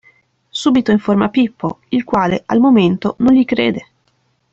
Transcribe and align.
Subito 0.49 0.89
informa 0.91 1.29
Pippo, 1.29 1.81
il 1.89 2.03
quale 2.05 2.41
al 2.47 2.59
momento 2.59 3.13
non 3.19 3.35
gli 3.35 3.45
crede. 3.45 3.87